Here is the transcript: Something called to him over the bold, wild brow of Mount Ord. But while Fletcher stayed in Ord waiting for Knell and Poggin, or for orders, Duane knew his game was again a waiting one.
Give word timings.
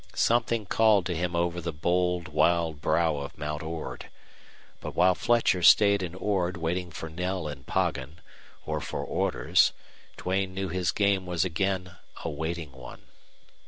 Something 0.15 0.65
called 0.65 1.05
to 1.05 1.15
him 1.15 1.35
over 1.35 1.61
the 1.61 1.71
bold, 1.71 2.27
wild 2.27 2.81
brow 2.81 3.17
of 3.17 3.37
Mount 3.37 3.61
Ord. 3.61 4.09
But 4.79 4.95
while 4.95 5.13
Fletcher 5.13 5.61
stayed 5.61 6.01
in 6.01 6.15
Ord 6.15 6.57
waiting 6.57 6.89
for 6.89 7.07
Knell 7.07 7.47
and 7.47 7.67
Poggin, 7.67 8.19
or 8.65 8.81
for 8.81 9.03
orders, 9.05 9.73
Duane 10.17 10.55
knew 10.55 10.69
his 10.69 10.89
game 10.91 11.27
was 11.27 11.45
again 11.45 11.97
a 12.25 12.31
waiting 12.31 12.71
one. 12.71 13.03